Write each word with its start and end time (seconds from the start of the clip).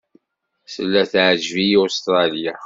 Tella 0.73 1.03
teɛǧeb-iyi 1.11 1.77
Ustṛalya. 1.83 2.53